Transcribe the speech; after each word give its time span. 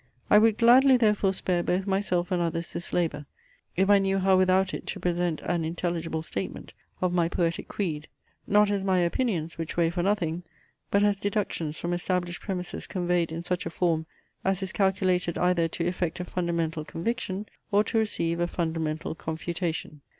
I 0.31 0.39
would 0.39 0.57
gladly 0.57 0.97
therefore 0.97 1.31
spare 1.31 1.61
both 1.61 1.85
myself 1.85 2.31
and 2.31 2.41
others 2.41 2.73
this 2.73 2.91
labour, 2.91 3.27
if 3.75 3.87
I 3.87 3.99
knew 3.99 4.17
how 4.17 4.35
without 4.35 4.73
it 4.73 4.87
to 4.87 4.99
present 4.99 5.41
an 5.41 5.63
intelligible 5.63 6.23
statement 6.23 6.73
of 7.01 7.13
my 7.13 7.29
poetic 7.29 7.67
creed, 7.67 8.07
not 8.47 8.71
as 8.71 8.83
my 8.83 8.97
opinions, 8.97 9.59
which 9.59 9.77
weigh 9.77 9.91
for 9.91 10.01
nothing, 10.01 10.41
but 10.89 11.03
as 11.03 11.19
deductions 11.19 11.77
from 11.77 11.93
established 11.93 12.41
premises 12.41 12.87
conveyed 12.87 13.31
in 13.31 13.43
such 13.43 13.67
a 13.67 13.69
form, 13.69 14.07
as 14.43 14.63
is 14.63 14.71
calculated 14.71 15.37
either 15.37 15.67
to 15.67 15.85
effect 15.85 16.19
a 16.19 16.25
fundamental 16.25 16.83
conviction, 16.83 17.45
or 17.71 17.83
to 17.83 17.99
receive 17.99 18.39
a 18.39 18.47
fundamental 18.47 19.13
confutation. 19.13 20.01